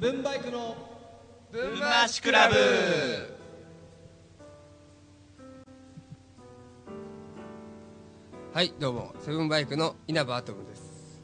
[0.00, 0.74] セブンバイクの
[1.52, 2.54] ブンマーシクラブ。
[8.54, 9.12] はいどうも。
[9.20, 11.22] セブンバイクの稲葉アトムです。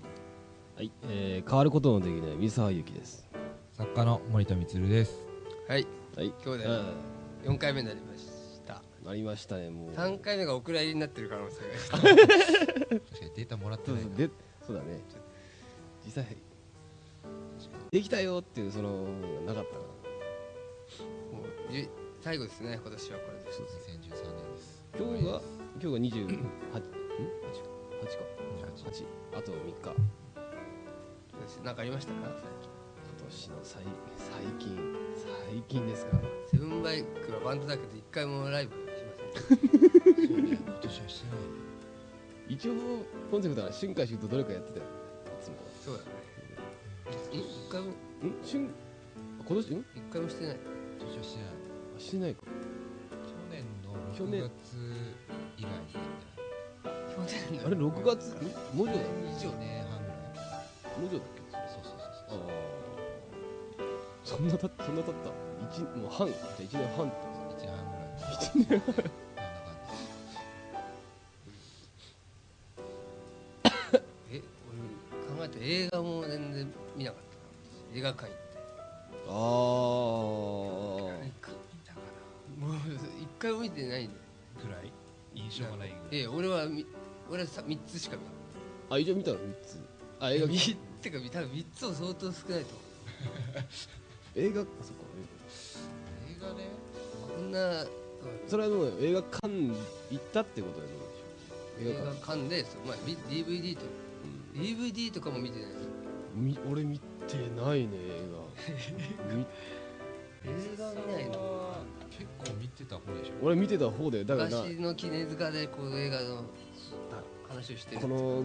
[0.76, 3.26] はい、えー、変わることのできない三沢由紀です。
[3.72, 5.26] 作家の森田充です。
[5.66, 5.86] はい。
[6.14, 6.34] はい。
[6.44, 6.68] 今日で
[7.44, 8.82] 4回目になりました。
[9.02, 9.92] なりましたねもう。
[9.92, 11.62] 3回目がお蔵入りになってる可能性
[11.92, 14.30] が確かにデータもらってないそうそうで
[14.66, 15.00] そうだね。
[16.04, 16.36] 実際
[17.90, 19.04] できたよっていうその
[19.46, 19.80] なかったか
[21.32, 21.88] もうじゅ
[22.20, 23.44] 最後ですね今年はこれで。
[23.50, 24.84] 2013年です。
[24.94, 25.40] ら今日が？
[25.80, 26.86] 今日が28ん？8か。
[28.02, 29.94] 28 8あと3日。
[31.64, 32.18] 何かありましたか？
[32.20, 32.30] 今
[33.28, 33.82] 年の最
[34.16, 34.76] 最近。
[35.16, 36.18] 最近ですか。
[36.50, 39.58] セブンバイクはバンドだけど1回もライブしません。
[40.28, 41.36] そうね今年はしてない
[42.48, 42.72] 一応
[43.30, 46.35] コンセプトは春夏秋冬どれかやってたよいつもそうだねん1
[47.70, 47.86] 回も。
[47.88, 47.92] ん？
[48.44, 48.68] 春
[49.46, 49.74] 今年？
[49.74, 50.56] ん？1回もしてない。
[50.98, 51.48] 今年はしてない。
[51.96, 52.42] あしてないか。
[52.42, 52.48] 去
[53.50, 54.42] 年の6去年。
[54.42, 54.50] 月
[55.58, 55.66] 以来。
[55.66, 58.34] やってない去年のあれ6月？
[58.34, 58.76] ん？
[58.76, 60.18] もうちょいだ1年半ぐらい
[61.00, 62.38] もうちょいだっけそうそうそうあそう。
[62.38, 62.50] あ
[64.24, 65.30] そんなたそんな経った？
[65.70, 67.14] 一もう半じゃあ1年半って
[67.56, 68.30] 1年半ぐらい。
[68.36, 68.94] 1年半
[87.30, 88.22] 俺はさ3つしか見
[88.90, 89.78] あ一応見たの3つ。
[90.20, 90.58] あ映画みっ
[91.02, 92.62] てか多分3つも相当少ないと思う。
[94.36, 94.72] 映画そっか。
[96.30, 96.54] 映画。
[96.54, 96.68] ね。
[97.36, 97.88] こんな、うん。
[98.46, 99.70] それはもう映画館行
[100.16, 101.92] ったってことでどうでしょう。
[101.92, 103.80] 映画映画館館でそう、まあ、ビ DVD と。
[104.54, 105.70] DVD とかも見てない。
[106.34, 108.46] み俺見てないね映画。
[109.34, 109.46] み
[110.44, 111.76] 映画見ないの？
[112.10, 113.32] 結構見てた方でしょ。
[113.42, 114.56] 俺見てた方でだからな。
[114.62, 116.44] 昔の記念塚でこう映画の
[118.00, 118.44] この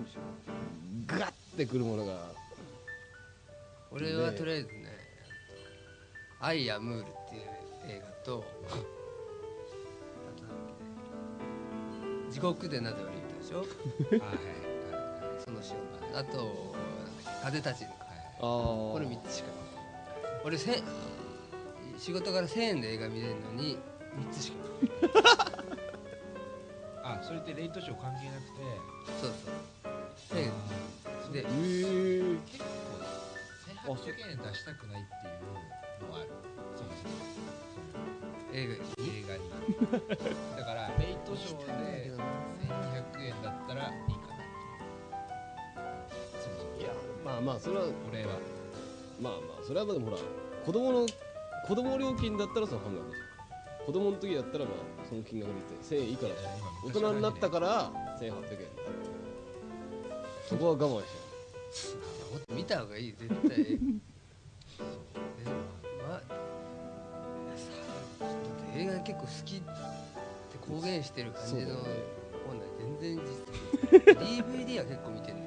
[1.08, 2.32] ガッてくるものが。
[3.94, 4.88] 俺はとりあえずね
[6.40, 7.42] 「アイ・アムール」っていう
[7.98, 8.86] 映画とあとなんだっ
[10.38, 10.44] け
[12.30, 13.66] ね地獄でなぜ悪い歌でしょ？
[14.24, 14.42] あ はいは
[15.40, 15.44] い。
[15.44, 16.74] その仕事あと
[17.44, 17.88] 風立ちぬ。
[17.90, 19.50] かはいはいああこれ3つしか
[20.46, 20.84] 俺せん
[22.00, 23.78] 仕事から1000円で映画見れるのに
[24.18, 24.58] 3つしか
[27.20, 28.62] あそれってレイトショー関係なくて。
[29.20, 30.38] そうそう。
[30.38, 30.52] 1000円
[31.32, 32.60] でえー、結
[33.86, 36.30] 構1800円出したくないっていうのはある。
[36.76, 37.14] そもそも
[38.54, 39.42] 映画その映画に。
[40.58, 42.12] だからレイトショーで
[42.68, 44.36] 1200円だったらいいかな。
[44.36, 44.48] っ
[46.10, 46.90] ていうそもそもいや
[47.24, 48.40] まあまあそれは俺は。
[49.22, 50.22] まあまあそれはまあでもほら
[50.66, 51.06] 子供の
[51.68, 53.31] 子供料金だったらその半額じゃん
[53.86, 54.76] 子供の時だったらまあ
[55.08, 56.38] その金額で言って1000円以下だし
[56.86, 58.42] 大人になったから1800円。
[60.48, 61.96] そこは我慢し
[62.32, 63.60] もっと見た方がいい絶対。
[63.60, 63.78] え
[66.08, 66.20] まあ
[67.56, 68.26] さ
[68.76, 69.66] 映画結構好きって
[70.60, 71.76] 公言してる感じの
[72.48, 72.64] 本来
[73.00, 75.41] 全然実 DVD は結構見てん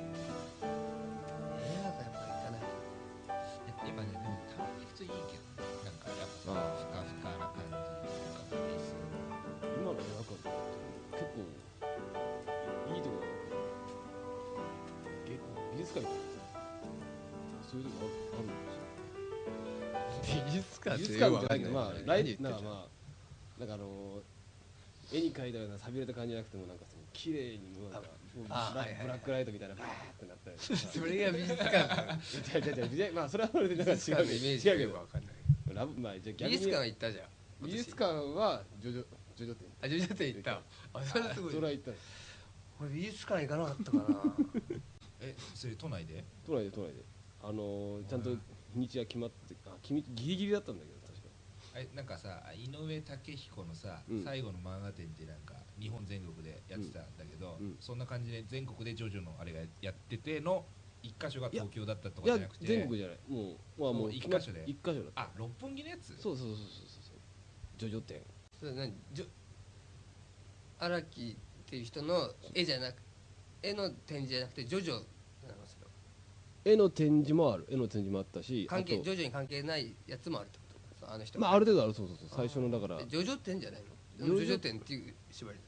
[22.05, 24.23] じゃないけどまあライなんかまあなんかあの
[25.13, 32.19] 絵に描いたような寂れた感じじゃなくてもなんかその綺麗にもうなんかブラックライトみたいなバーってなったり それが美術館か
[32.57, 35.35] 違う違う違う美術まあそれはそれでなんか違う違うけどよくわかんない
[35.75, 37.27] ラブまあじゃあ逆に美術館は行ったじゃん。
[37.63, 38.05] 美術館
[38.35, 39.05] はジョジョ
[39.37, 40.63] ジョジョ店あジョジョ店行った。
[40.93, 41.91] あそれはすごいそれは行った。
[42.81, 44.05] 俺美術館行かなかったかな。
[45.21, 46.25] えそれ都内で？
[46.47, 47.03] 都内で都内で。
[47.43, 48.31] あのーちゃんと
[48.73, 50.99] 日にちが決まってあ決めギリギリだったんだけど
[51.75, 54.25] 確かえなんかさ井上武彦のさ、うん。
[54.25, 57.67] 最後の漫画展ってなんか日本全国でやってたんだけど、うん。
[57.67, 57.77] うん。
[57.81, 60.65] そんな感じで全国でジョジョのあれがやってての
[61.03, 63.19] 一箇所が東京だったとかじゃなくて全国じゃない。
[63.29, 64.65] もうまあもそうう一箇所で？
[64.67, 65.21] 一箇所だった。
[65.23, 66.17] あ六本木のやつ？
[66.17, 67.19] そうそうそうそうそう。
[67.77, 68.23] ジョジョ店
[68.61, 69.27] それ何ジョ
[70.79, 72.97] 荒木っていう人の絵じゃなく
[73.63, 75.05] 絵の展示じゃなくてジョジョなの
[75.67, 75.77] そ
[76.65, 77.67] れ絵の展示もある。
[77.69, 80.51] 絵の展示もあったし関係あとジョジョに関係ないやつもあるっ
[81.09, 81.39] あの人。
[81.39, 81.95] まあある程度ある。
[81.95, 82.29] そうそうそう。
[82.31, 83.01] 最初のだから。
[83.01, 83.89] えジョジョ展じゃないの？
[84.25, 84.37] ジョジョ。
[84.37, 85.59] ジョジョ展っていう縛り。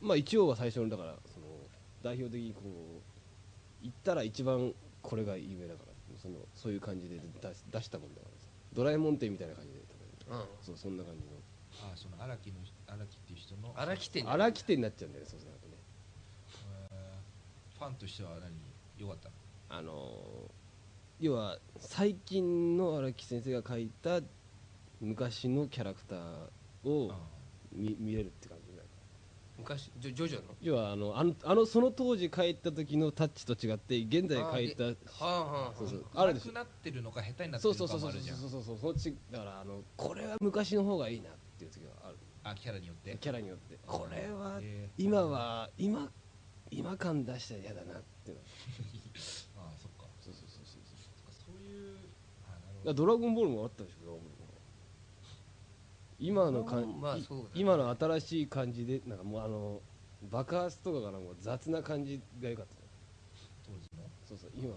[0.00, 1.46] まあ一応は最初のだからその
[2.02, 5.94] 代表的にこう行ったら一番これが有名だから。
[6.22, 8.46] そのそういう感じで出し出したもんだからさ。
[8.72, 10.40] ドラえもん店みたいな感じで食べる。
[10.40, 10.46] うん。
[10.64, 11.22] そうそんな感じ
[11.82, 12.56] あその荒木の
[12.86, 15.74] 荒木っていう人の荒木店の荒木店になっちゃうんだよねそうするとね。
[16.92, 18.52] えーファンとしては何？
[18.96, 19.34] 良かったの？
[19.70, 20.50] あのー
[21.20, 24.20] 要は最近の荒木先生が描いた
[25.04, 26.18] 昔のキャラクター
[26.88, 27.18] をあ
[27.72, 28.84] 見見れるって感じなんか
[29.58, 30.44] 昔ジョジョジョの？
[30.60, 36.04] 要はあのあのあのその当時描いた時のタッチと違って現在描いたはあはあそうそう。
[36.14, 36.52] あでしょ。
[36.52, 38.10] なくなってるのか下手になってるそうそうそうそう。
[38.10, 38.36] のかもあるじゃん。
[38.38, 42.16] そうそうそうそっちだからあのこれは昔の方がいいなっていう時がある。
[42.44, 43.16] あキャラによって？
[43.20, 43.78] キャラによって。
[43.86, 45.04] これはえー。
[45.04, 46.08] 今は今
[46.70, 48.30] 今感出したら嫌だなって。
[48.32, 48.42] いうの
[49.58, 50.06] あそっか。
[50.20, 50.98] そうそうそうそうそ
[51.30, 51.32] う。
[51.46, 51.96] そういう
[52.48, 52.84] あなるだほど。
[52.84, 54.33] からドラゴンボールもあったでしょドラゴンボール。
[54.33, 54.33] も
[56.24, 57.50] 今のかん、いまあそうだね。
[57.54, 59.82] 今の新しい感じでなんかもうあの
[60.30, 62.80] 爆発とかがなんか雑な感じが良かったじ
[63.66, 64.08] 当時の。
[64.24, 64.74] そうそう今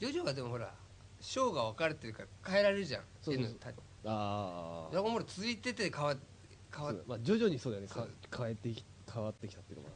[0.00, 0.74] ジョジョはでもほら
[1.20, 3.02] 章が分かれてるから変えられるじゃん。
[3.22, 3.52] そうそうそう。
[3.52, 3.68] N た
[4.06, 6.16] あドラゴンボール続いてて変わ
[6.74, 7.88] 変わっまあ徐々にそうだよね。
[7.88, 8.06] か
[8.36, 9.90] 変えてき変わってきたっていうのが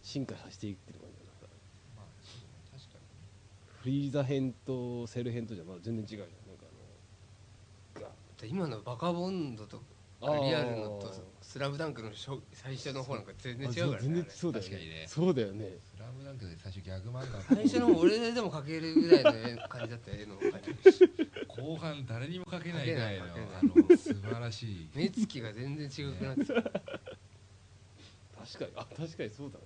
[0.00, 1.48] 進化させていってる感じだな
[1.96, 3.02] まあそうね確かに。
[3.02, 3.10] ね
[3.82, 6.20] フリーザ編とセル編とじゃまだ全然違うじゃん。
[6.20, 6.66] なんか
[7.96, 9.82] あのガ今のバカボンドとあー
[10.20, 14.70] リアルのとスラムダンクの初最初の方なんか全然あ違うから全ね然そうだよね。
[14.70, 15.04] 確かにね。
[15.08, 15.78] そうだよね。
[15.82, 17.40] スラムダンクで最初ギャグ漫画。
[17.56, 21.10] 最初の方俺でも描けるぐらいの絵感じだった絵の描いてるし
[21.48, 23.28] 後半誰にも書けないぐらいのあ
[23.64, 24.88] の素晴らしい。
[24.94, 26.80] 目つきが全然違くなってた確か
[28.64, 28.70] に。
[28.76, 29.64] あ確かにそうだね。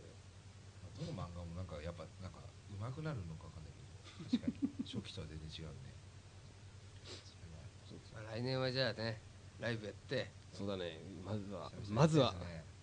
[1.01, 2.39] どの漫画もなんかやっぱなんか
[2.81, 3.73] 上手くなるのかわかんない
[4.31, 5.93] けど確かに初期とは全然違うね。
[8.33, 9.21] 来年はじゃあね
[9.61, 11.01] ライブやってそうだね。
[11.25, 11.71] まずは。
[11.89, 12.35] まずは。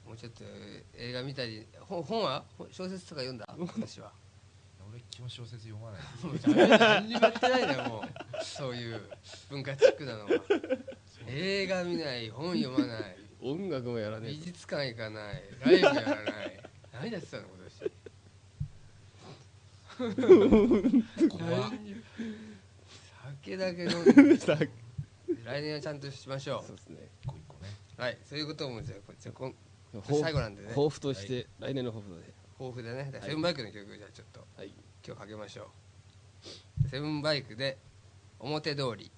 [0.05, 0.43] もうちょっと
[0.97, 2.43] 映画見たり本本は？
[2.57, 3.47] 本小説とか読んだ？
[3.57, 4.11] 私は。
[4.91, 6.01] 俺基本小説読まない。
[7.01, 8.43] 何にもやってないんだよもう。
[8.43, 9.01] そういう
[9.49, 10.29] 文化チックなのは。
[11.27, 13.15] 映画見ない本読まない。
[13.41, 15.41] 音楽もやらね美術館行かない。
[15.61, 16.11] ライブやらな
[16.43, 16.61] い。
[16.93, 17.91] 何やってたの今年？
[21.29, 21.71] 怖っ。
[23.43, 24.37] 酒だけ飲んで。
[24.37, 24.57] さ
[25.45, 26.97] 来年はちゃんとしましょそうですね
[28.01, 29.53] はいそういうこともじゃあこじゃあこ
[30.19, 30.69] 最後なんでね。
[30.69, 33.11] 抱負として来年の抱負で豊富でね。
[33.21, 34.73] セブンバイクの曲じゃあちょっとはい。
[35.05, 35.69] 今日かけましょ
[36.83, 36.89] う。
[36.89, 37.77] セブンバイクで
[38.39, 39.11] 表通り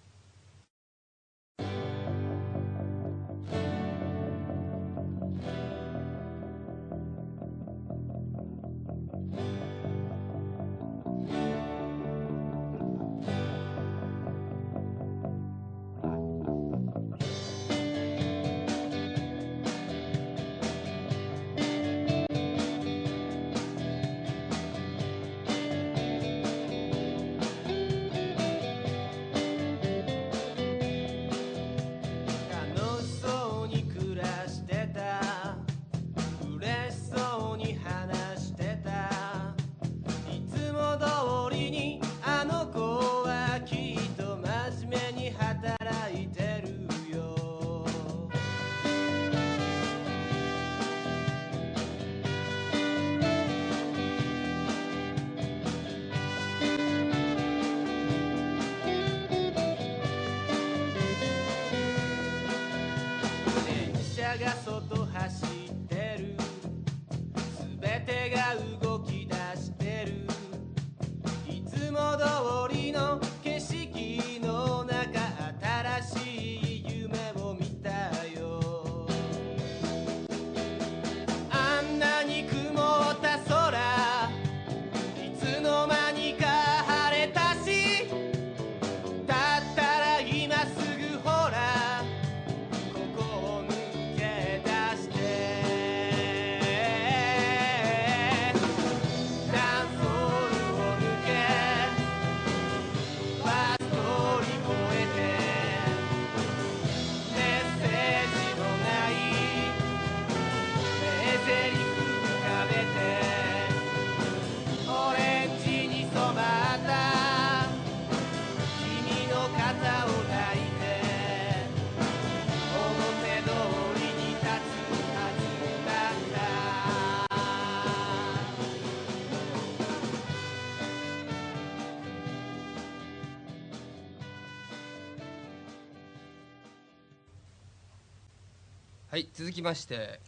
[139.44, 140.22] 続きまして。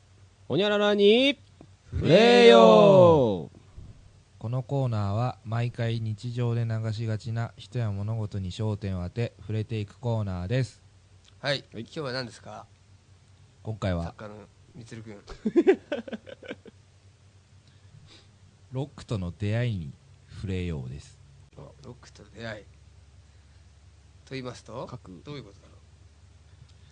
[0.50, 1.40] ほにゃららに
[1.90, 2.58] 触れよ。
[2.58, 3.50] こ
[4.40, 10.82] このコーナーは毎回日常で流しがちな人や物事に焦点を当て触れていくコーナーです。
[11.40, 12.66] はい、今日は何ですか？
[13.64, 14.36] 今回は作家の
[14.76, 15.18] みつるくん。
[18.74, 19.94] ロックとの出会いに
[20.30, 21.18] 触れようです。
[21.56, 22.66] ロックと出会い。
[24.26, 25.75] と言いますと各どういうことだろ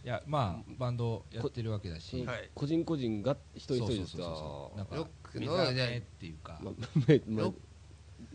[0.03, 2.50] いやまあバンドやってるわけだし、はい。
[2.53, 4.77] 個人個人が一人一人ですそうそうそうそう。
[4.77, 6.72] なんかロックの目覚めっていうか、ま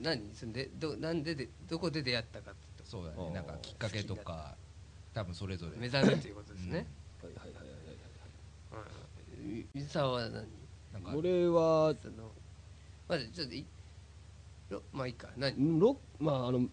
[0.01, 0.35] 何？
[0.35, 3.31] そんでどなんででどこで出会ったかってそうだね。
[3.35, 4.57] なんかきっかけとか
[5.13, 5.77] 多分それぞれ。
[5.77, 6.87] 目覚めということですね、
[7.23, 7.67] はいはいはい
[8.77, 8.87] はい
[9.41, 9.69] うん。
[9.75, 10.33] 水沢は何？
[10.95, 12.33] なんか俺はその
[13.09, 13.67] まずちょっとい
[14.71, 15.29] ロまあいいか。
[15.37, 15.79] 何？
[15.79, 16.67] ロまああの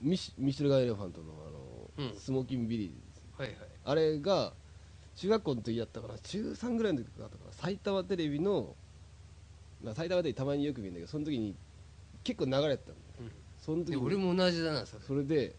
[0.00, 1.32] ミシミシェルガイ・エレファントの
[1.96, 2.18] あの、うん。
[2.18, 2.96] スモーキンビリーズ
[3.40, 4.52] はいはいあれが
[5.16, 6.18] 中学校の時だったかな。
[6.18, 7.52] 中3ぐらいの時だったかな。
[7.52, 8.74] 埼玉テレビの、
[9.82, 11.54] まあ、埼玉テレビたまによく見るんだけどその時に
[12.24, 13.32] 結構流れてたの、うん。
[13.58, 15.02] その時俺も同じだなそれ。
[15.04, 15.54] それで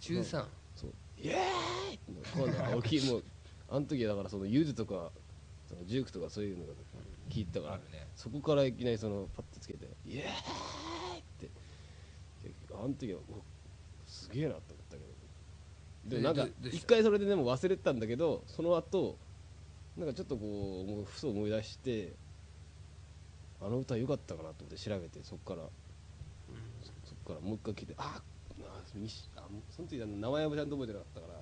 [0.00, 0.44] 中3
[0.76, 0.90] そう。
[1.20, 1.94] イエーイ！
[1.94, 3.24] って今度は大きいもう
[3.70, 5.10] あの時はだからそのユズとか
[5.68, 6.72] そのジュークとかそういうのが
[7.28, 7.82] 聞いてたから、ね。
[8.14, 11.18] そこからいきなりそのパッてつけてイエーイ！
[11.18, 11.50] って。
[12.72, 13.42] あの時はお
[14.06, 14.60] すげえなと
[16.08, 19.16] でもなんか一回それででも忘れてたんだけどその後
[19.96, 22.12] なんかちょっとこうもうふと思い出して
[23.60, 25.66] あの歌良かったかなと思って調べてそこから。
[26.82, 28.22] そそこからもう一回聞いてああ
[29.70, 31.40] その時名前もちゃんと覚えてなかったから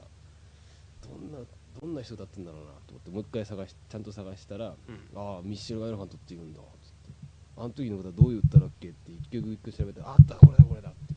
[1.08, 1.38] どんな
[1.80, 4.74] どんな人だったんだろうなと思ってもう一回探しちゃんと探したら、あ
[5.14, 7.10] あミッシェル・ガイロファントって言うんだつって。
[7.58, 8.88] あの時の歌どういう歌だっけ？
[8.88, 11.14] って一曲一曲調べてああったこれだこれだって。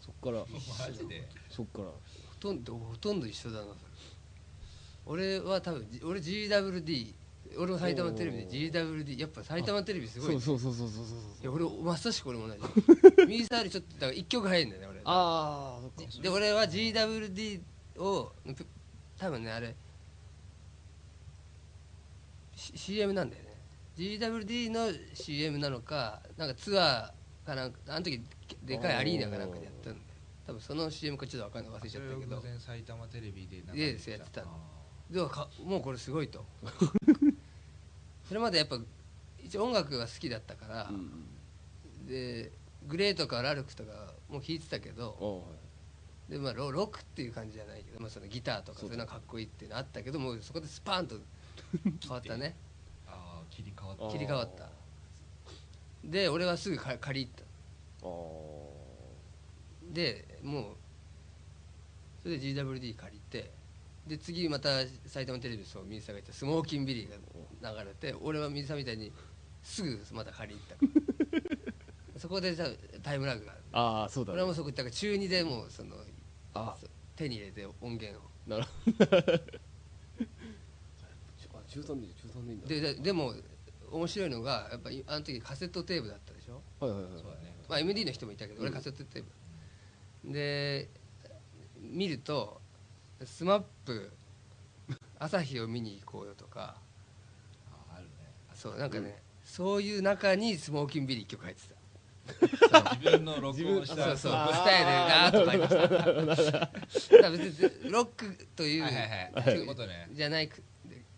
[0.00, 0.44] そっから。
[0.86, 1.28] マジで。
[1.48, 1.84] そっから。
[1.86, 1.94] ほ
[2.44, 3.66] とんどほとんど一緒だな。
[5.06, 7.14] 俺は多分じ俺 GWD
[7.56, 10.34] 俺も埼玉テレビで GWD やっぱ埼玉テレビすごい。
[10.34, 12.60] ねそうそうそうそうそうそういや俺まさしく俺も同じ
[13.26, 15.00] 右サーよりちょっとだから1曲早いんだよね俺。
[15.04, 17.60] ああで俺は GWD
[17.96, 18.66] をぷ
[19.16, 19.74] 多分ねあれ、
[22.54, 23.54] C、CM なんだよね。
[23.96, 28.22] GWD の CM なのかなんかツアーかなんかあの時
[28.62, 29.94] でかいアリーナかなんかでやったん
[30.46, 32.42] 多分その CM かちょっと分かんない忘れちゃったけど。
[32.60, 34.44] 埼玉テレビでなんかいややってた
[35.10, 36.44] でもかもうこれすごいと。
[38.26, 38.78] それまでやっぱ
[39.42, 41.10] 一応音楽が好きだったから、うん
[42.06, 42.52] で
[42.86, 45.46] グレーとかラルクとかも聴いてたけど
[46.28, 51.16] でまあロロックっていう感じじゃないけど、まあ、そのギターとかそういうのはかっこいいっていうのあったけどもうそこでスパーンと
[51.82, 52.54] 変わったね。
[53.06, 54.12] ああ切り替わった。
[54.12, 54.68] 切り替わった。
[56.04, 58.06] で俺はすぐか借り入った。
[58.06, 58.08] あ
[59.94, 60.64] でもう
[62.22, 63.50] それで GWD 借りて
[64.06, 64.68] で次また
[65.06, 69.10] 埼玉テレビでそう水沢が言ったスモーキンビリーが流れて俺は水沢みたいに
[69.62, 71.46] すぐまた借り入った。
[71.46, 71.62] か
[72.14, 72.68] らそこでさ
[73.02, 73.60] タイムラグがある。
[73.72, 74.34] あああそうだね。
[74.34, 75.96] 俺はもうそこだから中2でもうその
[76.54, 76.76] あ
[77.16, 78.22] 手に入れて音源を。
[78.46, 78.70] なるほ
[79.04, 79.06] ど。
[81.54, 82.68] あ中3で中3でいいんだ。
[82.68, 83.34] でででも
[83.90, 86.60] 面白いのがやっぱりあの時カセットテープだったでしょ？
[86.80, 87.54] はいはいはいそうだね。
[87.68, 89.30] まあ MD の人もいたけど俺カセットテープ、
[90.24, 90.88] で
[91.78, 92.60] 見ると
[93.24, 94.10] 「スマップ
[95.18, 96.76] 朝日を見に行こうよ」とか。
[97.70, 98.10] あーあるね。
[98.54, 101.74] そうなんかね、そういう中にスモーキンビリー一曲入ってた。
[102.96, 104.02] 自分の録音した。
[104.02, 105.88] そうそうスタイルがと書いてた。
[105.88, 106.18] だか
[107.20, 107.42] ら別
[107.84, 109.02] にロックという、はいはい
[109.34, 109.44] はい。
[109.44, 110.62] そういうことねじゃないく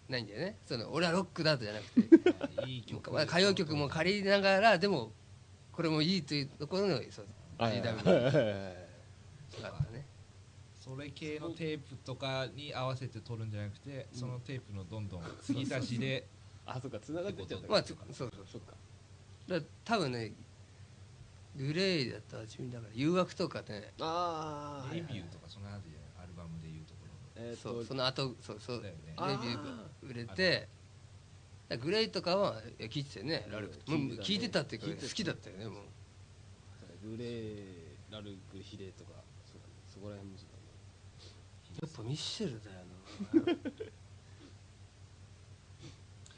[0.09, 0.59] ないんだよね。
[0.67, 2.69] その俺はロックだとじゃなくて。
[2.69, 3.13] いい曲。
[3.13, 5.13] まあ歌謡曲も借りながらでも
[5.73, 7.27] これもいいというところのそう
[7.59, 8.86] GW
[9.53, 10.07] はいはいはいがあったね。
[10.81, 16.27] それ系のテープとかに合わせて撮るんじゃなくてそのテープのどんどん継ぎ足しで
[16.65, 17.69] あそっか繋がってっちゃった。
[17.69, 18.75] まあつそうそうそっか。
[19.49, 20.33] だ多分ね
[21.57, 23.93] グレイだったら自分だから誘惑とかね。
[24.01, 25.77] ああレビューとかそのあア
[26.27, 27.01] ルバムでいうとこ
[27.37, 27.49] ろの。
[27.49, 29.17] えーそうそとの後そうそうだよね。
[29.19, 30.69] レビューが売れて
[31.83, 33.47] グレイとかは聞いてたよね。
[33.51, 35.81] ラルクもう聞いてたっていうか聞いてた好きだったよねも
[37.03, 37.09] う。
[37.11, 37.65] グレー
[38.11, 39.16] ラルクヒレとか
[39.97, 40.49] そこら辺もそう
[41.81, 43.53] やっぱミッシェルだよな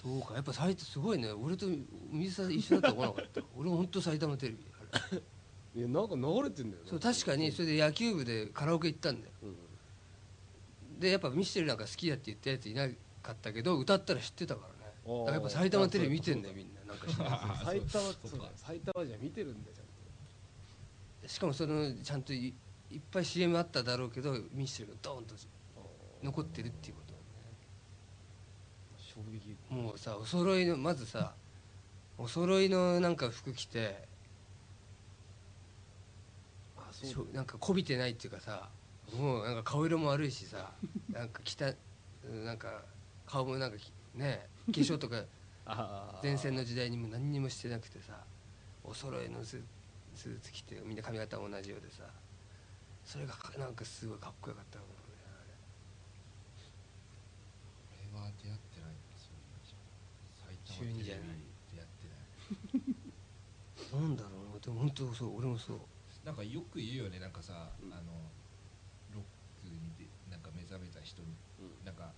[0.05, 0.35] どうか。
[0.35, 1.33] やっぱ埼玉すごいね。
[1.33, 1.67] 俺と
[2.13, 3.43] 水沢一緒だと思わなかった。
[3.57, 4.59] 俺も本当埼玉テレビ
[4.93, 5.23] あれだね
[5.75, 7.51] いやなんか流れてんだよねそう確かに。
[7.51, 9.33] それで野球部でカラオケ行ったんだよ。
[9.43, 11.01] うん。
[11.01, 12.89] でやっぱミッシェルなんか好きだって言ったやついな
[13.23, 14.93] かったけど歌ったら知ってたからね。
[15.05, 16.93] だからやっぱ埼玉テレビ見てんだよみんな。
[16.93, 19.85] なんか知らないあ埼玉そうそうだ埼玉じゃ見てるんだよちゃん
[21.23, 21.29] と。
[21.29, 22.33] しかもそのちゃんと
[22.91, 25.35] いいっぱい CM あっただろうけどミッシェルがドーンと
[26.23, 27.15] 残ってるっていうこと。
[28.99, 29.57] 衝撃。
[29.69, 31.35] もうさお揃いのまずさ
[32.17, 34.09] お揃いのなんか服着て
[36.77, 38.69] あしょなんかこびてないっていうかさ
[39.17, 40.73] もうなんか顔色も悪いしさ
[41.11, 41.73] なんか着た
[42.45, 42.83] なんか
[43.27, 45.25] 顔もなんかきね化粧とか
[45.65, 48.25] あ前線の時代にも何にもしてなくてさ
[48.83, 49.63] お揃いのス
[50.15, 52.03] スーツ着てみんな髪型も同じようでさ
[53.09, 54.93] それがかなんかすごいかっこよかったのね
[58.13, 59.65] 俺は出会ってないそういう
[60.61, 61.41] 埼中二じゃない
[61.73, 62.93] 出会ってない
[63.89, 65.79] あれなんだろうなでも本当そう俺もそう
[66.29, 67.19] なんかよく言うよね。
[67.21, 68.13] なんかさ、うんあの
[69.15, 69.25] ロッ
[69.65, 72.13] クにでなんか目覚めた人に、うんなんか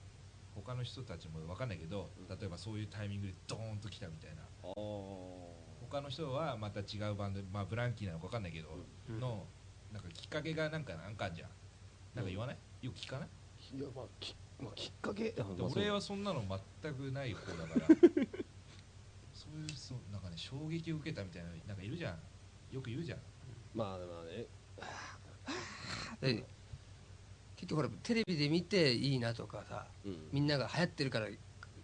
[0.57, 2.27] 他の人たちも分かんないけど、うん。
[2.27, 4.43] 例えばそういうタイミングでドーンと来たみたいな。
[4.65, 8.69] 他の人はまた違うバンドまあブランキーなのか分かんないけど、
[9.09, 9.21] うん。
[9.21, 9.47] の
[9.93, 11.49] なんかきっかけがなんかなんかあんじゃん。
[12.15, 13.29] なんか言わない、よく聞かない？
[13.77, 15.73] いやまあき,、まあ、きっかけあでまあそう。
[15.77, 16.43] 俺はそんなの
[16.83, 17.87] 全くない方だから。
[19.33, 22.19] そういうそうなんかね衝撃を受けたみたいななんかいるじゃん。
[22.75, 23.19] よく言うじゃん。
[23.75, 24.47] まあまあね。
[26.21, 26.45] で
[27.57, 30.29] 結局ほらテレビで見ていいなとかさうん。
[30.33, 31.29] みんなが流行ってるから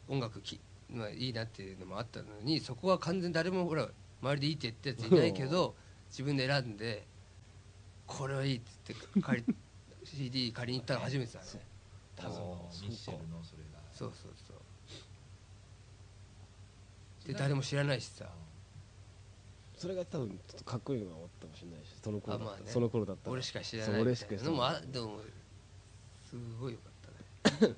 [0.09, 3.89] 音楽き、まあ、いいなっていうのもあったのにそこは完全に誰もほら
[4.23, 5.75] 周りでいいって言ったやついないけど
[6.09, 7.07] 自分で選んで
[8.07, 9.55] これはいいって言って借り
[10.05, 11.47] CD 借りに行ったの初めてだね。
[12.15, 12.39] 多分。
[12.83, 13.81] ミッシェルのそれが。
[13.93, 14.57] そうそうそう。
[17.27, 18.27] で誰も知らないしさ。
[19.77, 22.73] それが多分ちょっとかっこいいのが思ったかもしれないしその頃だった、あまあね。
[22.73, 23.33] その頃だったら。
[23.33, 23.97] 俺しか知らない。
[23.97, 24.55] み俺したか知らい。
[24.55, 25.19] ないあでも
[26.31, 26.91] すごいよか
[27.51, 27.67] ったね。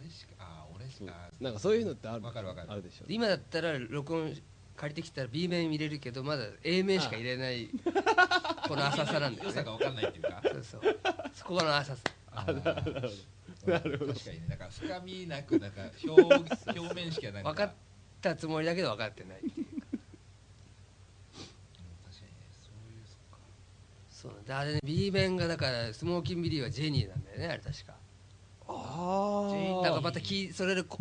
[0.00, 1.12] 俺しかあ俺しか。
[1.40, 2.72] なんかそういうのってあるわかるわかる。
[2.72, 3.06] あるでしょ。
[3.06, 4.34] で今だったら録音
[4.76, 7.68] 借りてきたら B 面入れるけどまだ A 面しか入れない
[8.68, 9.50] この浅さなんだよね。
[9.50, 10.42] 良さが分かんないっていうか。
[10.44, 10.82] そうそう。
[11.32, 12.02] そこの浅さ。
[12.32, 12.64] あー
[13.66, 14.46] なるほど確かにね。
[14.48, 16.22] なんか深みなくなんか表
[16.78, 17.50] 表面しかなんか。
[17.50, 17.72] 分かっ
[18.20, 19.64] たつもりだけど分かってないっていううん。
[19.64, 19.90] 確か
[22.22, 22.44] にね。
[22.62, 23.38] そういうそっか。
[24.10, 24.32] そう。
[24.46, 27.94] であれね B 面がだからスモーキンビリーはジェニーなんだよねあれ確か。
[28.68, 30.98] あジェインだからまたきそれでこ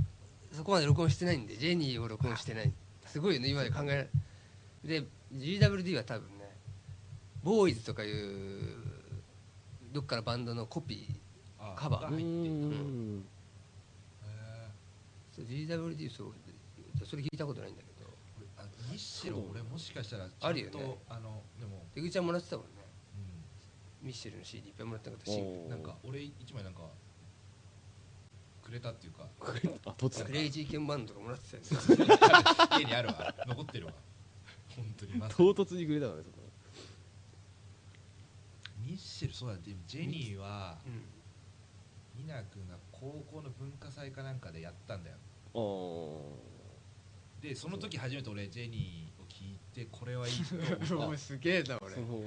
[0.52, 2.72] そこまで録音してないんでジェニーを録音してない
[3.16, 4.10] すごいよね今まで考え
[4.84, 6.52] で GWD は多分ね
[7.46, 8.76] ボーイズとかいう
[9.94, 11.08] どっかのバンドのコピ
[11.58, 13.24] あカバーうが入ってん。
[13.24, 14.76] へー。
[15.34, 16.34] そう GWD そう
[17.06, 18.10] それ聞いたことないんだけど。
[18.10, 20.98] ー俺あミッシェル俺もしかしたらあるよね。
[21.08, 22.72] あのでも、出口ちゃんもらってたもんね。
[24.04, 25.60] うミッシェルの CD いっぱいもらったことシングル。
[25.60, 26.82] おーん、なんか俺一枚なんか
[28.66, 29.28] くれたっていうか
[29.86, 31.64] あ突然クレイジーケンバンドとかもらってたよ
[31.98, 32.80] ね。
[32.82, 33.36] 家にあるわ。
[33.48, 33.94] 残ってるわ。
[34.76, 36.38] 本当にまさ唐に突にくれたからねそこ。
[38.84, 41.04] ミッシェルそうだでもジェニーはうん。
[42.18, 45.18] ニナ君が高校の文化祭かなんかでやったんだよ。
[47.42, 50.56] でその時初めて俺ジェニーを聞いてこれはいいと
[50.96, 51.18] 思った。
[51.20, 51.94] すげえな俺。
[51.94, 52.24] その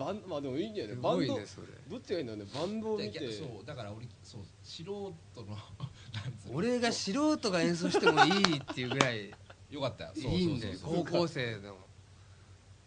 [0.00, 1.66] バンまあでもいいんだよねすバンドごいねそれ。
[1.88, 5.44] どっちがいいんだろうねバンドを見でてそうだから俺そう素人の
[6.14, 6.56] なんつうの。
[6.56, 9.30] 俺が素人が演奏してもいいっていうぐらい。
[9.70, 10.12] よかったよ。
[10.14, 10.72] そうそういいんだよ。
[10.76, 11.76] そうそう高校生の。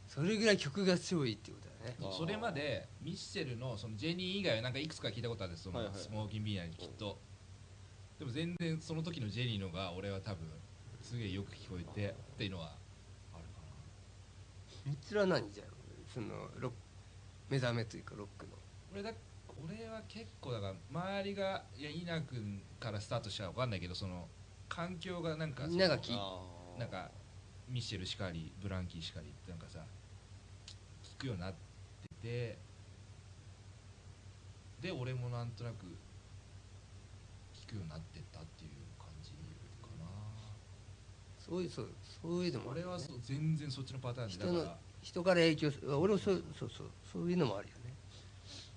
[0.07, 2.17] それぐらい曲が超いいってことだよね。
[2.17, 5.95] それまでミッシェルのそのジェニー以外はなんかいくつか聞いたことあるんですそのはいはい。
[5.95, 7.17] スモーキンビーナーにきっと。
[8.19, 10.47] でも全然その時のジェニーのが俺は多分
[11.01, 12.77] すげえよく聞こえてっていうのは
[13.33, 13.61] あるか
[14.85, 15.67] みつらは何じゃん。
[16.13, 16.77] そのロック
[17.49, 18.51] 目覚めというかロックの。
[18.53, 18.57] な
[18.93, 19.13] 俺だ
[19.65, 24.27] 俺は結構だから周りがいや稲君からスタートしたら分かんないけどその
[24.67, 26.79] 環境がなんかなが聞いあー。
[26.79, 27.11] なんか
[27.69, 29.79] ミッシェルしかりブランキーしかりってなんかさ
[31.17, 32.57] 聞くようになってて
[34.81, 35.85] で俺もなんとなく
[37.55, 39.31] 聞くようになってったっていう感じ
[39.81, 40.05] かな。
[41.39, 41.89] そういうそう
[42.21, 45.97] そういうのもある俺はそう全然そっちのパターンでだ人のから人から影響する。
[45.97, 47.93] 俺もそうそうそうそういうのもあるよね。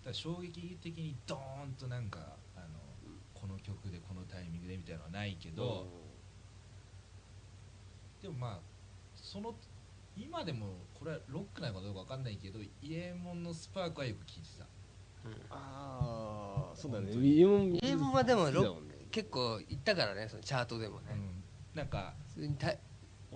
[0.04, 2.18] ら衝撃的にドーンとなんか
[2.56, 2.66] あの
[3.34, 5.86] この曲でこのタイミングでみたいなのはないけど、
[8.22, 8.60] でもまあ
[9.14, 9.54] その
[10.16, 10.66] 今でも
[10.98, 14.66] これはロックなのかどうかわかんないけどイエモンのスパークはよく聞いてた。
[15.50, 17.12] あーそうだね。
[17.12, 18.94] イエモンイエモンはでもロッ好きだもんね。
[19.10, 21.42] 結構行ったからねそのチャートでもね、うん、
[21.74, 22.68] なんか普通にた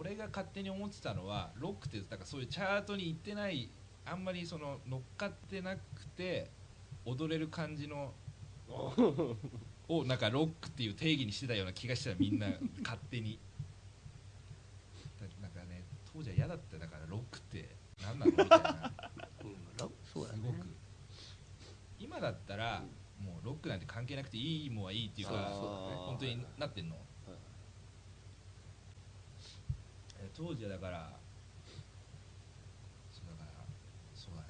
[0.01, 3.69] 俺が勝手に思ってたのはロックってなんかそういうチャートに行ってない
[4.07, 6.49] あんまりその乗っかってなくて
[7.05, 8.15] 踊れる感じの
[9.89, 12.47] をなんかロックっていう定義にしてたような気がしたみんな
[12.83, 13.39] 勝手に。
[15.21, 15.83] だなんかね
[16.15, 17.69] 当時は嫌だっただからロックって
[18.03, 18.33] 何なの？
[18.33, 18.93] みたいな。
[19.45, 20.39] うんロックそうだね。
[20.41, 20.67] すごく。
[21.99, 22.83] 今だったら
[23.23, 25.53] もうロックなんて関係なくていいもんはいいっていうかそうだね。
[26.07, 26.97] 本当になってんの？
[30.43, 31.11] 当時はだから
[33.13, 33.65] そうだから
[34.15, 34.47] そうだね。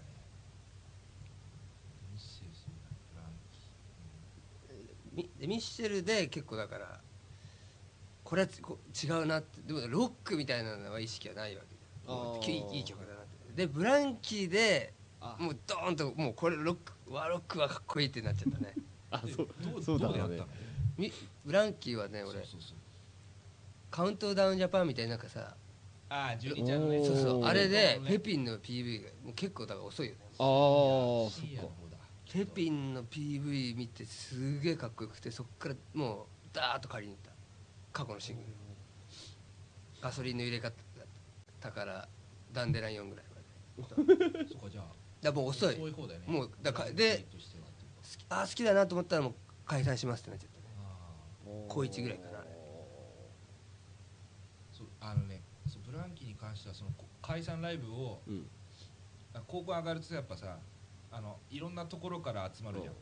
[2.12, 3.26] ミッシェルそうだフラン
[5.16, 5.48] キー。
[5.48, 7.00] ミッシェルで結構だから
[8.22, 9.62] これはつこ違うなって。
[9.62, 11.62] でもロックみたいなのは意識はないわ
[12.40, 12.52] け。
[12.52, 13.56] いいいい曲だなって。
[13.56, 15.36] でブランキーであ。
[15.40, 18.74] もうドーンともうこれロックワロックはかっこいいってなっちゃったね。
[19.10, 20.18] あえそうどうそうだね。
[20.18, 20.48] どうやったの？
[20.96, 21.12] み
[21.44, 22.76] ブランキーはね俺そうそうそう。
[23.90, 25.56] カウントダウンジャパンみたいななんかさ
[26.12, 30.18] ああジュニちゃんのねそうそうあれでペピンの PV がもう結構だから遅いよね。
[30.24, 31.68] ああそっか。
[32.32, 37.32] ペピンの PV 見てすげえかっこよくてそっからもうダーッと借りに行った。
[37.92, 38.48] 過去のシングル。
[40.02, 40.74] ガソリンの入れ方
[41.60, 42.08] だから
[42.52, 43.24] ダンデライン4ぐらい
[43.96, 44.04] ま
[44.40, 44.48] で。
[44.52, 44.84] そこじゃあ。
[45.22, 45.74] だもう遅い。
[45.74, 46.26] 遅い方だよね。
[46.26, 47.24] もうだからで
[48.28, 50.64] あー好きだなと思ったらもう解散しますってなっちゃったね。
[50.82, 52.48] あ高一ぐらいかなあれ。
[55.02, 55.39] あのね
[56.50, 58.46] 関してはそのこ解散ライブをうん。
[59.32, 60.58] あ高校上がるとやっぱさ
[61.12, 62.94] あのいろんなところから集まるじゃん。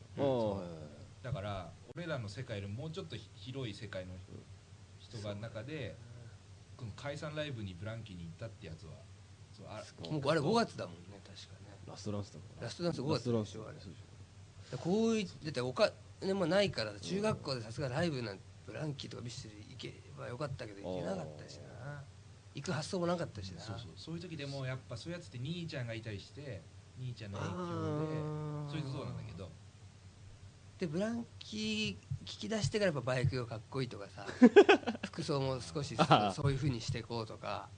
[1.23, 4.13] だから俺らの世界よりもうちょっとひ広い世界の
[4.99, 5.97] 人が中で
[6.77, 8.93] この解散ライブにブランキーに行ったってやつは
[9.53, 9.83] そうあ
[10.13, 11.21] もうあれ5月だもんね。
[11.25, 11.77] 確かね。
[11.87, 13.13] ラストダンスだからラストダンス5月。
[13.15, 13.93] ラストダンスでしょあれそう。
[13.93, 14.03] でし
[14.71, 22.05] で高一だってお金もないから中学校でさすがライブなんてブランキーとかミッシェル行けばよかったけど行けなかったしな
[22.61, 23.61] 行く発想もなかったしな。
[23.61, 23.89] そうそう。
[23.97, 26.63] そういう時でもやっぱそういうやつって兄ちゃんがいたりして
[26.99, 29.49] 兄ちゃんの影響でそれとそうなんだけど。
[30.79, 34.25] でブランキー聞き出してからやっぱバイクがかっこいいとかさ
[35.07, 37.69] 服装も少しそういうふうにしていこうとか。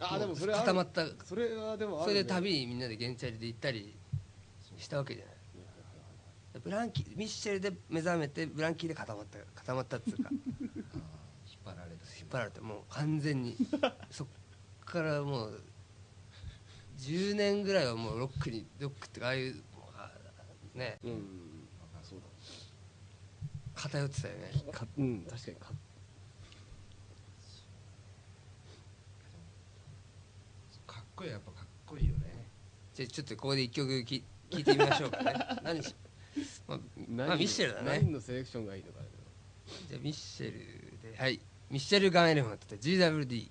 [0.00, 2.18] ああでもそれは固まったそれはでもあそるね。
[2.20, 3.94] れで旅にみんなで原チャリで行ったり
[4.76, 5.34] したわけじゃない。
[6.62, 10.30] ブランキーミッシェルで目覚めてブランキーで固まった固まったっつうか
[11.64, 12.04] 張られた。
[12.18, 13.56] 引っ張られてもう完全に。
[14.10, 14.26] そっ
[14.84, 15.60] からもう
[16.98, 19.62] 10年ぐらいはもうロックにロックってああいう
[19.96, 20.10] あ
[20.74, 20.98] ね。
[21.04, 21.68] うん。
[22.02, 22.18] そう
[23.74, 24.50] 偏ってたよね。
[24.66, 25.56] だかうん確かに。
[25.56, 25.72] か
[30.86, 32.48] かっこいいやっぱかっこいいよね。
[32.94, 35.34] じゃあちょっとここで一曲き聴いてみましょうかね。
[35.64, 35.94] 何し、
[36.66, 37.98] まあ、まあミッシェルだね。
[38.00, 39.08] 何のセレクションがいいのかね
[39.88, 43.48] じゃあミッシェルではいミッシェル・ガンエレファントで GWD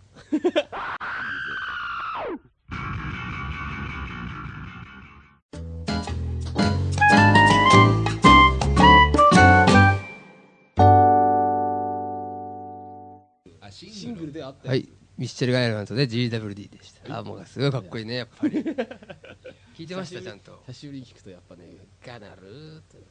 [13.62, 14.88] あシングルであったはい。
[15.18, 17.20] ミッシェル・ガンエレファントで GWD でした。
[17.20, 18.62] あもうすごいかっこいいねやっぱり。
[19.78, 20.62] 聞いてましたちゃんと。
[20.68, 21.66] 久しぶりに聞くとやっぱね。
[22.06, 22.98] ガナルーって。
[22.98, 23.04] す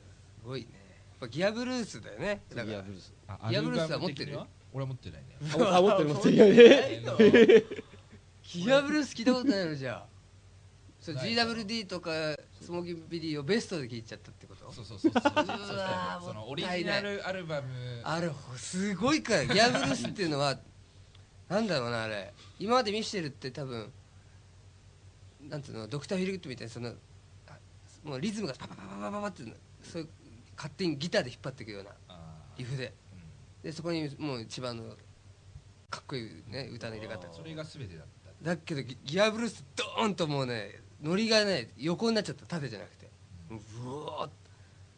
[0.45, 0.67] ごいね。
[0.73, 2.43] やっぱギアブルースだよね。
[2.51, 2.67] だから。
[2.67, 3.13] ギアブルース。
[3.29, 4.39] あギアブルースは持ってる？
[4.73, 5.37] 俺は持ってないね。
[5.55, 6.37] あ持ってる持ってる。
[6.37, 7.65] よね
[8.43, 9.05] ギアブルー。
[9.05, 10.07] ス聞いたことないのじゃあ
[11.01, 12.11] そう GWD とか
[12.61, 12.87] スモー。
[12.87, 13.09] キー。
[13.09, 17.69] ビディをベストで聞いちゃったってこと そうそうそうそうのオリジナルアルバム
[18.05, 19.95] あれすごいからギアブルー。
[19.97, 20.59] スっていうのは
[21.49, 23.93] なんだろうなあれ今までミッシェルって多分
[25.43, 26.95] なんつうのドクター・フィルグッドみたいなその
[27.49, 27.59] あ
[28.05, 29.43] もうリズムがパパパパパパパって
[29.83, 30.09] そういう
[30.57, 31.23] 勝手にギター。
[31.25, 31.91] で引っ張っていくような
[32.57, 33.12] リフでうん
[33.63, 34.95] でそこにもう一番の
[35.91, 37.33] かっこいい、ね、歌の入れ方。
[37.33, 38.07] それが全てだっ
[38.43, 38.51] た。
[38.51, 42.47] だけどギギアブルースドーンともうねノリがね横になっちゃった。
[42.47, 43.11] 縦じゃなくて。
[43.49, 44.29] もううわ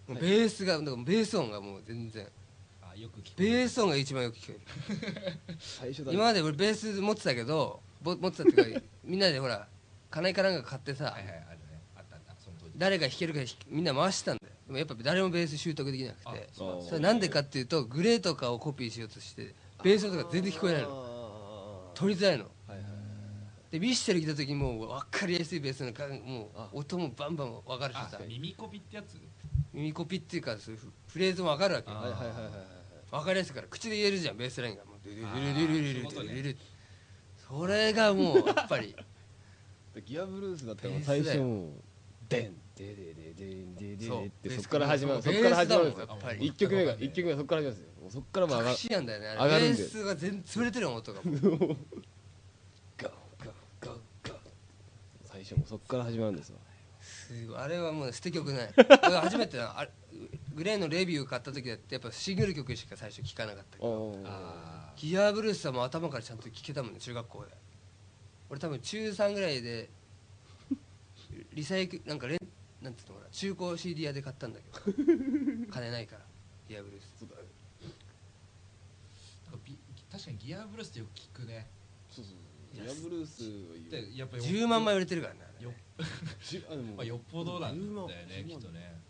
[0.09, 2.27] ベースがだからベース音がもう全然。
[2.83, 5.39] あよく聞こベえース音が一番よく聞こえる。
[5.59, 6.17] 最初だね。
[6.17, 9.67] 今まで俺ベース持ってたけどぼ持ってたっていうかみんなでほら
[10.11, 11.54] 金井かなんか買ってさ、はいはい
[12.77, 14.53] 誰が弾けるかみんな回してたんだよ。
[14.67, 20.89] でもやっぱ誰もベース習得できなくあてそれなんでかっていうとグレーとかをコピーしようとしてベース音が全然聞こえないの。
[20.89, 22.45] の取りづらいの。
[22.67, 22.85] はいはい
[23.71, 26.69] でミッシェル来た時にもう分かりやすいベースのかもあ。
[26.73, 29.17] う音もバンバン分かるしあさ耳コピってやつ？
[29.73, 31.97] 耳コピっていうかそういうフフレーズも分かるわけよ。
[31.97, 32.53] あはいはいはいはいはい。
[33.11, 33.67] 分かりやすいから。
[33.69, 34.85] 口で言えるじゃんベースラインが。
[34.85, 36.57] もうドゥルあルルルルルルルー
[37.49, 38.95] それがもうやっぱり。
[39.95, 41.73] でギアブルースだったら最初もう
[42.29, 51.21] デンデデデデンデデそうデってそっから始まるそっから始まるんですよだもんやっぱり一曲目が一曲目がそっから始まるんですよそっからもう上が隠しなんだよね上がるあれベースが全然潰れてる音が
[52.97, 53.11] ガガ
[53.81, 53.93] ガ
[54.25, 54.35] ガ
[55.25, 56.59] 最初もそっから始まるんですよ
[57.01, 58.69] すごいあれはもう捨て曲ない
[59.23, 59.87] 初めてだあ
[60.55, 64.17] グレーのレビュー買った時だってやっぱシングル曲しか最初聴かなかったけど
[64.97, 67.55] ギアブルースはも頭からちゃんと聴けたもんね中学校で
[68.51, 69.91] 俺多分中3ぐらいで
[71.53, 72.39] リサイクルなんかレン
[72.85, 74.97] なんていうのかな中古 CD 屋で買ったんだけど。
[75.73, 76.23] 金ないから
[76.69, 77.19] ギアブルース。
[77.21, 77.43] そうだね。
[77.81, 79.79] ーなんかビ
[80.13, 81.67] 確かにギアブルースってよく聞くね。
[82.11, 85.65] そうそうそうヤブルースはでやっぱり10万枚売れてるからねあれ。
[85.65, 85.73] よ
[86.69, 86.95] あでも。
[86.97, 88.61] まあ、よっぽどなん10万だよね10万。
[88.61, 89.01] きっとね。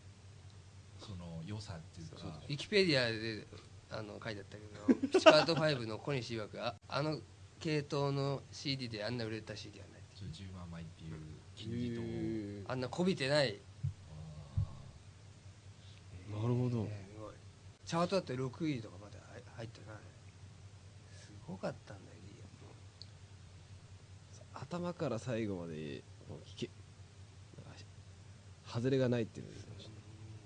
[1.00, 2.40] その良さっていうか。
[2.48, 3.46] ウィキペディアで
[3.90, 7.20] あの書いてあったけどピチカート5の小西曰くああの
[7.58, 10.02] 系統の CD であんな売れた CD はない。
[10.14, 11.14] そう10万枚っていう
[11.56, 12.04] 金字塔を。
[12.04, 13.60] へあんなこびてない
[16.48, 16.84] るほど。
[16.84, 17.34] ねすごい。
[17.84, 19.96] チャートだって6位とかまで入入ってない。
[21.20, 22.14] すごかったんだよ
[24.54, 26.70] 頭から最後までこう聞け。
[28.66, 29.66] 外れがないっていうす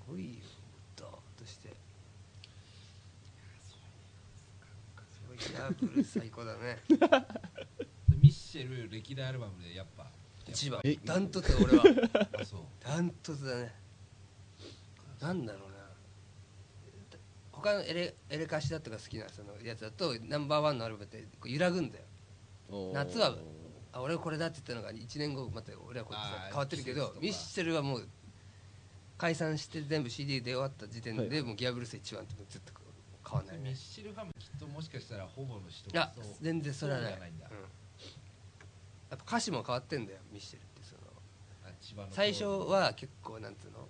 [0.07, 0.41] ごいよ。
[0.97, 1.75] ドーッとしてす
[5.29, 5.39] ごい。
[5.39, 6.79] ギャーブル最高だね。
[6.89, 6.97] で
[8.21, 10.11] ミッシェル歴代アルバムでやっぱ
[10.47, 10.81] 一番。
[10.85, 11.85] えダントツ俺は
[12.81, 13.75] ダントツだね。
[15.21, 15.78] なんだろうな
[17.63, 22.05] 他のエレエレカシだとか好きなそのやつだとナンバーワンのアルバムってこう揺らぐんだよ。
[22.93, 23.37] 夏は
[23.93, 28.09] あ俺これだって言ったのが1年後また俺はこうやって変わってるけどミッシェルはもう
[29.17, 31.29] 解散して全部 CD 出終わった時点はい。
[31.29, 32.73] でもうギアブルース一番ってずっと
[33.29, 33.57] 変わんない。
[33.57, 37.13] ねミッシェルファムきっともしかしたらほぼの人いや全然それはない。
[37.13, 37.47] そうじゃないんだ。
[37.51, 37.57] うん。
[37.57, 37.67] や
[39.17, 42.09] っぱ歌詞も変わってんだよミッシェルってその。
[42.11, 43.89] 最初は結構なんつうの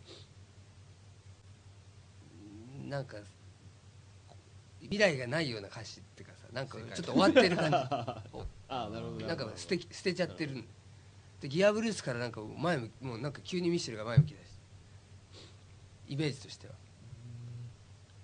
[2.88, 3.16] なんか
[4.90, 7.76] 未来がないような歌詞っていうかさなんかちょっと終わってる感じ。
[7.76, 8.22] あ
[8.68, 10.64] あなるほどなんか捨て捨てちゃってる。
[11.40, 14.48] でギアブルースからなんか前向きもうなんか急にミッシェルが前向きだし。
[16.08, 16.74] イメージとしては。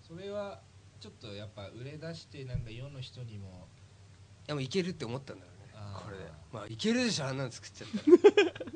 [0.08, 0.60] うんそれは
[1.00, 3.68] ちょっとやっぱ売れ出してなんか世の人にも。
[4.46, 5.74] いやもういけるって思ったんだろうね。
[5.94, 6.24] これで。
[6.52, 8.70] まあいけるでしょあんなの作っちゃったら。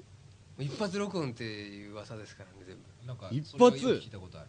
[0.65, 3.07] 一発録音っていう噂ですからね全部。
[3.07, 4.49] なんか一発聞いたことある。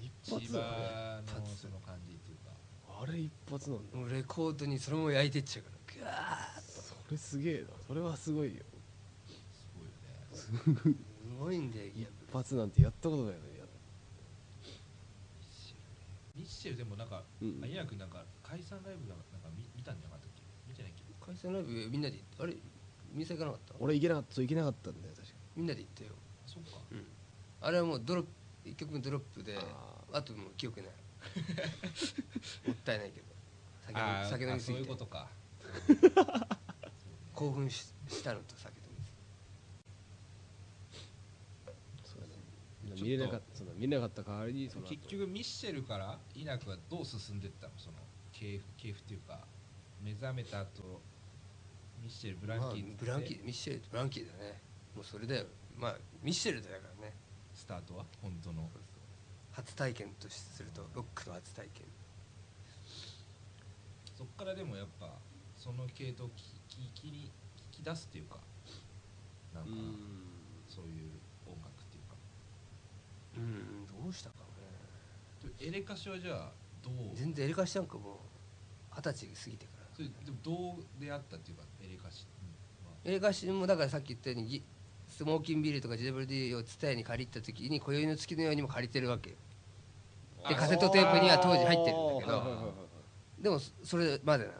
[0.00, 1.80] 一千発だね葉の一発その
[3.12, 8.62] れ一発なんだもうレコードにそのまま焼いてっちゃうからグワーッそれすげえなそれはすごいよ
[10.32, 10.94] すごいよねす
[11.38, 13.48] ごいんだよ一ブ発なんてやったことないよね
[16.36, 22.54] ミッシェルでもなんかうんやくなんか解散ライブがなんか見見たんじゃなかったっけ見てないっけ解散ライブみんなであれ
[23.12, 26.10] みんな行かなかった俺行けなかったそう行けなかったんだよ確かみんなで行ったよ
[26.46, 26.78] そっか
[27.60, 28.30] あれはもうドロップ
[28.70, 30.90] 1曲目ドロップでああともう記憶ない
[32.66, 33.26] もったいないけど。
[33.86, 34.82] 酒飲み酒飲あそうみすぎて。
[34.82, 35.28] いうことか。
[37.34, 39.12] 興奮ししたのと酒飲みす
[42.12, 42.34] そうだね。
[43.02, 44.90] 見れなかったその見れなかった代わりにその後。
[44.94, 47.72] 結局ミッシェルからイナクはどう進んでったの？
[47.78, 47.98] その
[48.32, 49.46] 系譜系譜っていうか。
[50.00, 51.02] 目覚めた後
[52.00, 54.62] ミッシェルブぎまあランキーブランキーミッシェルとブランキーだね。
[54.94, 55.46] もうそれだよ。
[55.76, 57.14] まあミッシェルだからね。
[57.54, 58.06] スタートは？
[58.22, 58.70] 本当の
[59.58, 61.84] 初体験とするとロックの初体験。
[64.16, 65.10] そっからでもやっぱ
[65.56, 67.30] その系統を聞き切り
[67.72, 68.38] 聞き出すっていうか
[69.54, 69.94] なんかうん。
[70.68, 71.10] そういう
[71.46, 72.14] 音楽っていうか。
[73.36, 74.36] うんどうしたか
[75.42, 75.50] ね。
[75.58, 77.16] でエレカシはじゃあどう？
[77.16, 79.86] 全然エレカシなんかもう二十歳過ぎてから。
[79.94, 82.26] それでもどう出会ったっていうかエレカシ。
[82.84, 84.62] はエレカシもだからさっき言ったようにギ
[85.08, 89.36] スモーキンビルとか JWD を伝えに借りた時に今宵の月のようにも借りてるわけよ
[90.48, 92.88] でカセットテープには当時入ってるんだけど。
[93.40, 94.58] でもそそれまでなの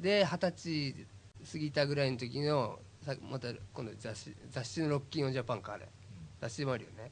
[0.00, 1.06] で二十歳
[1.52, 5.84] 過ぎたぐらいの時のさまた今度雑誌雑誌の「ロッキンオンジャパン」かあれ。
[5.84, 5.90] うん。
[6.40, 7.10] 雑誌でもあるよね。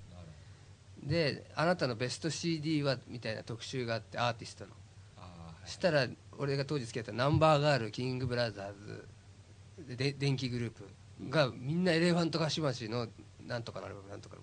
[1.03, 4.73] であなたのベスト CD はみたいな特集があってアーティストの。
[5.17, 5.69] はい。
[5.69, 6.07] したら
[6.39, 9.09] 俺が当時付き合ったナンバーガールキングブラザーズ
[9.89, 10.89] でで電気グループ
[11.29, 13.09] がみんなエレファントカシマシの
[13.47, 14.43] なんとかのアルバムなんとかの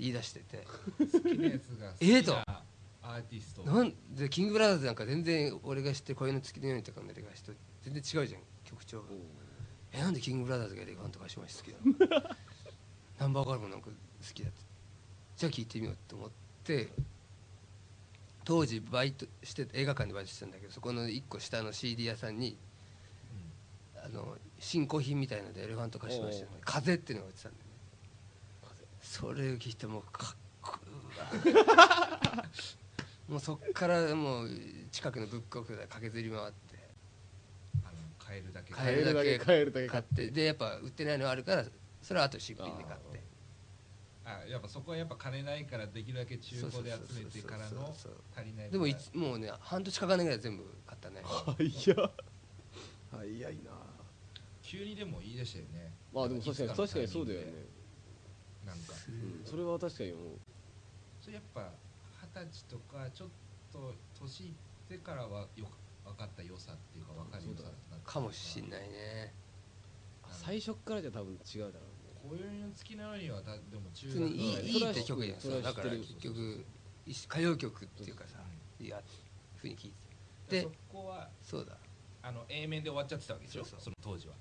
[0.00, 0.66] 言い出してて。
[0.98, 2.36] 好きなやつが好ええと。
[3.02, 3.62] アーティスト。
[3.62, 9.06] なんでキングブラザーズなんか全然俺が知ってる恋の月のようにとかのエレガシと全然違うじゃん曲調が。
[9.92, 11.68] えなんでキングブラザーズがエレファントカシマシ好き
[12.08, 12.22] なの？
[13.18, 13.92] ナンバーガールもなんか好
[14.32, 14.60] きだって。
[15.36, 16.30] じゃあ聴いてみようと思っ
[16.64, 16.88] て
[18.44, 22.56] 当時バイトして映画館でバイトしてたんだけどそこの1個下の CD 屋さんに
[23.96, 27.64] あの新興品みたいのでエレファントカシマシの風っていうのが売ってたんだよ。
[27.64, 27.69] ね
[29.10, 32.44] それを聞いてもうかっこうわ。
[33.28, 34.50] もうそっからもう
[34.92, 36.78] 近くのブックオフで駆けずり回って
[37.82, 40.30] あの買えるだけ買えるだけ買えるだけ買って。
[40.30, 41.64] でやっぱ売ってないのあるから
[42.00, 43.20] それはあと新品で買って。
[44.24, 51.20] あやっぱそこはやっぱ金ないからできるだけ中古で集めてからの足りないでもいつもうね半年かかんないぐらい全部買ったね。
[51.24, 52.12] 早っ。
[53.10, 53.72] 早いな。
[54.62, 55.92] 急にでも言い出したよね。
[56.12, 57.69] まあでも確かに確かにそうだよね
[58.66, 58.94] なんか。
[59.08, 59.42] うん。
[59.44, 60.38] それは確かに思う。
[61.20, 61.70] それやっぱ
[62.34, 63.28] 二十歳とかちょっ
[63.72, 64.52] と年いっ
[64.88, 65.66] てからはよ
[66.04, 68.20] 分かった良さっていうか分かる良さなんか。
[68.20, 69.32] もしんないね。
[70.30, 72.38] 最初っからじゃ多分違うだろうね。
[72.38, 76.04] 今宵の月のようにはたでも中普通にいいうんいいって曲じゃんそれはだから知ってる。
[76.04, 76.64] 結局
[77.06, 78.38] 歌謡曲っていうかさ
[78.78, 79.02] いや
[79.56, 79.90] ふうに聞い
[80.48, 81.76] てででそこはそうだ。
[82.22, 83.64] あの A 面で終わっちゃってたわけでしょ？
[83.64, 83.80] そうそう。
[83.80, 84.34] その当時は。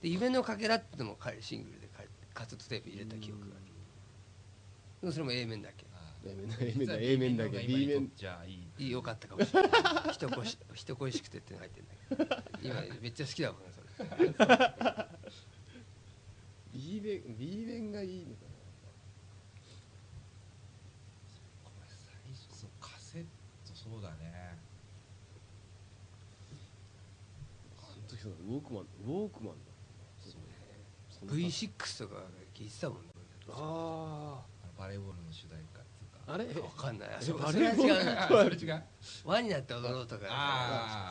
[0.00, 2.07] で夢のかけらってのも彼シングルで彼
[2.38, 3.64] カセットテープ入れた記憶がある。
[5.00, 5.86] でもそれも A 面だけ。
[5.92, 6.54] あ A 面だ。
[6.60, 7.58] A 面実はだ A 面だけ。
[7.66, 8.68] B 面ちゃいい。
[8.78, 9.70] いいよかったかもしれない。
[10.12, 12.42] 人恋し人恋しくてっての入ってんだけど。
[12.62, 13.88] 今めっちゃ好きだもんねそれ。
[16.72, 18.42] B 面 B 面がいいのか
[21.64, 23.24] これ最初そうカセッ
[23.66, 24.30] トそうだね。
[27.76, 29.67] なあの時そうだウォークマンウォークマン
[31.26, 32.22] V6 とか
[32.54, 33.08] 聞いてたもんね。
[33.50, 34.44] ああの
[34.78, 36.20] バレーボールの主題歌っていうか。
[36.26, 36.44] ああれ？
[36.60, 37.08] わかんない。
[37.08, 38.54] あえそあれそれは違う。
[38.54, 38.82] 違う
[39.24, 40.26] 輪になって踊ろうとか。
[40.28, 40.30] あ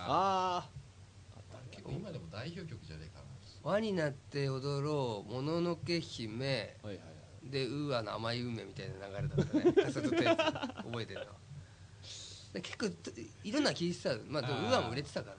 [0.08, 3.72] ああ結構今でも代表曲じゃねえかな。
[3.72, 9.86] 輪になって踊ろうもののけ姫あはいはいはいで UA の甘い運命みたいな流れだったね。
[9.86, 11.26] カセットテープ覚えてるの。
[12.54, 13.12] で結構と
[13.44, 15.38] いろんな聞いてたまあ UA も売れてたから。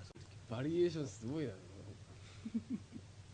[0.56, 1.52] バリエーションすごいな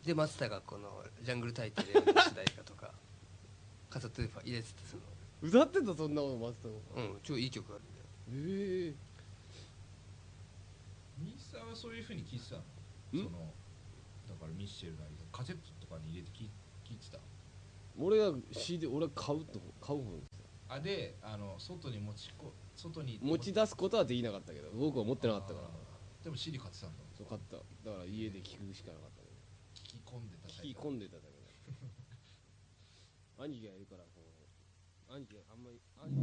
[0.05, 2.93] で松たか子の「ジャングル大帝」の主題歌とか
[3.89, 5.03] カセットテープ入れててその。
[5.43, 8.07] 歌ってたそんなこと待ってたのうん超いい曲あるんだよ。
[8.31, 8.95] ええ
[11.19, 12.63] ミスさんはそういうふうに聞いてたの？
[13.13, 13.55] その
[14.29, 16.51] だからミッシェルなりカセットとかに入れて聞い
[16.85, 17.19] 聞いてた？
[17.99, 25.67] 俺が CD 俺が買うと買う方ですよあであの外に持ちこ外に持ち出すことはできなかったけど僕は持ってなかったから。
[25.67, 26.25] あー。
[26.25, 27.05] でも CD 買ってたんだ。
[27.17, 27.57] そう買った。
[27.59, 27.63] だ
[27.97, 29.24] から家で聞くしかなかった
[30.15, 31.45] 込んでた聞き込んでただけだ。
[33.45, 34.23] 兄貴がいるからこ
[35.11, 36.23] う兄貴があんまり兄貴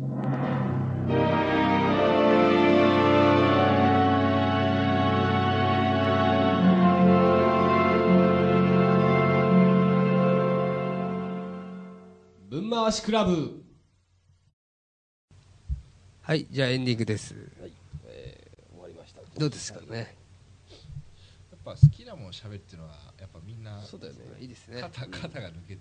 [12.49, 13.61] 分回しクラブ。
[16.21, 17.33] はいじゃあエンディングです。
[17.59, 17.73] はい、
[18.05, 19.19] えー、終わりました。
[19.37, 20.20] どうですかね
[21.63, 24.19] ぱ好きなもん喋っていうのはやっぱみんなそうだよね。
[24.39, 24.81] いいですね。
[24.81, 25.77] 肩肩が抜け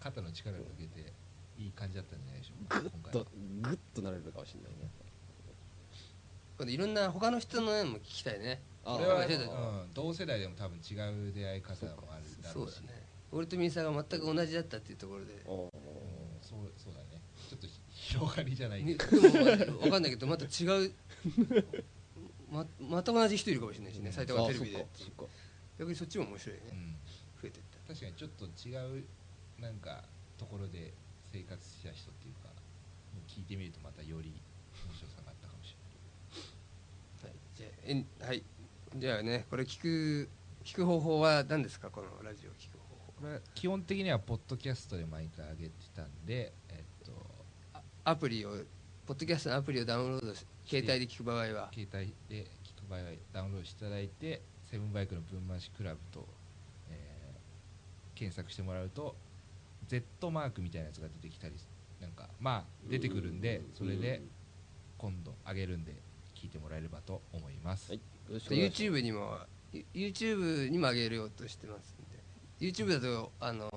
[0.00, 1.12] 肩の力が抜けて
[1.58, 3.26] いい感じだったんじゃないでしょうかグッと
[3.62, 4.90] グッとなれるかもしれないね
[6.58, 8.62] 今度いろんな他の人のも聞きたいね。
[8.82, 10.94] これは、うん、同世代でも多分違
[11.28, 12.74] う出会い方もあるだろうし。
[12.76, 13.02] そうだね。
[13.32, 15.42] 俺とミサが全く同じだったっていうところで。
[15.44, 15.68] そ
[16.56, 17.20] うそうだね。
[17.50, 17.80] ちょっとひ
[18.14, 19.20] 広がりじゃないみけど。
[19.20, 20.94] でも分かんないけどまた違う
[22.50, 24.12] ままた同じ人いるかもしれないしねうん。
[24.12, 24.86] 埼玉テレビで
[25.78, 26.62] 逆にそっちも面白いね。
[26.72, 26.96] うん
[27.42, 29.04] 増えてった確かにちょっと違う
[29.60, 30.04] なんか
[30.38, 30.92] ところで
[31.32, 32.48] 生活した人っていうか
[33.28, 34.32] 聞いてみるとまたより
[34.88, 35.76] 面白さがあったかもし
[37.22, 38.42] はいじゃあえんはい。
[38.96, 40.28] じゃあねこれ聞く
[40.64, 41.90] 聞く方法は何ですか？
[41.90, 42.78] このラジオを聞く
[43.22, 47.12] 方法基本的にはポッドキャストで毎回上げてたんでえっと
[48.04, 48.50] アプリを
[49.06, 51.70] ポッドキャストのアプリをダウンロードし携帯で聞く場合は。
[51.72, 56.26] 携帯で聞く場合はダウンロードしていただいてセブンバイクの分回しクラブと、
[56.90, 57.16] えー
[58.16, 59.14] 検索してもらうと
[59.86, 61.54] Z マークみたいなやつが出てきたり
[62.00, 64.22] なんかまあ出てくるんでそれで
[64.96, 65.94] 今度上げるんで
[66.34, 68.00] 聞いてもらえればと思います、はい。
[68.30, 69.36] YouTube にも
[69.94, 72.72] YouTube にも上げようとしてますんで。
[72.72, 73.70] YouTube だとあの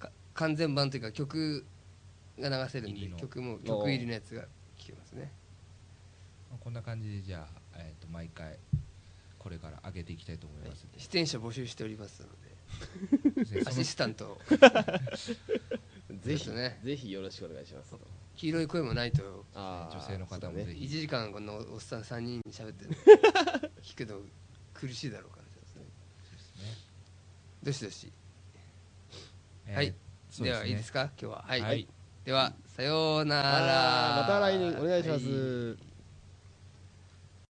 [0.00, 1.64] か完全版というか曲
[2.40, 4.42] が流せるんで曲も曲入りのやつが
[4.76, 5.32] 聴けますね。
[6.50, 8.58] まあこんな感じでじゃあ、えー、と毎回
[9.38, 10.84] これから上げていきたいと思います。
[10.84, 12.48] んで、出演者募集しておりますので。
[13.66, 14.38] アシスタント。
[16.22, 16.50] ぜひ。
[16.50, 17.94] ねぜひよろしくお願いします
[18.36, 19.46] 黄色い声もないと。
[19.54, 20.84] 女性の方もぜひ。
[20.84, 22.84] 1時間このおっさん3人喋って
[23.82, 24.20] 聞くの
[24.74, 25.84] 苦しいだろうからですね。
[27.62, 28.12] どしどし
[29.66, 29.94] えーはい。
[30.30, 31.04] そうではいいですねか？
[31.04, 31.44] 今日は。
[31.46, 31.88] はい、はい
[32.28, 34.16] ではさようなら。
[34.20, 35.68] また来年お願いします。
[35.70, 35.87] はい